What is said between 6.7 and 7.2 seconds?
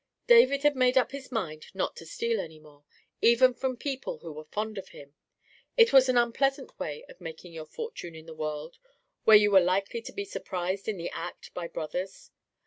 way